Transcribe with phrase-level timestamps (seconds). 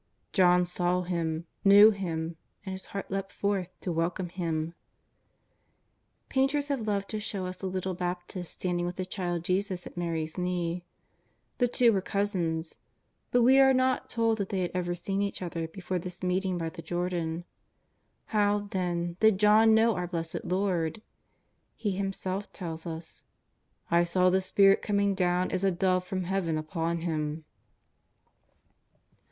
[0.33, 4.73] John saw Him., knew Him, and his heart leapt forth to welcome Him.
[6.27, 9.95] Painters have loved to show us the little Baptist standing with the Child Jesus at
[9.95, 10.83] Mary's knee.
[11.59, 12.77] The two were cousins,
[13.29, 16.57] but we are not told that they had ever seen each other before this meeting
[16.57, 17.45] by the Jordan.
[18.25, 21.03] How, then, did John know our Blessed Lord?
[21.75, 23.23] He him self tells us:"
[23.91, 27.45] I saw the Spirit coming down as a dove from Heaven upon Him."